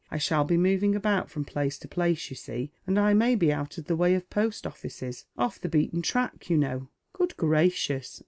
I 0.09 0.17
shall 0.17 0.43
be 0.45 0.57
moving 0.57 0.95
about 0.95 1.29
from 1.29 1.45
place 1.45 1.77
to 1.77 1.87
place, 1.87 2.31
you 2.31 2.35
see, 2.35 2.71
and 2.87 2.97
I 2.97 3.13
may 3.13 3.35
be 3.35 3.53
out 3.53 3.77
of 3.77 3.85
the 3.85 3.95
way 3.95 4.15
of 4.15 4.27
post 4.31 4.63
oiEces— 4.63 5.25
off 5.37 5.61
the 5.61 5.69
beateu 5.69 6.01
track, 6.01 6.49
you 6.49 6.57
know." 6.57 6.87
"Good 7.13 7.37
gracious!" 7.37 8.19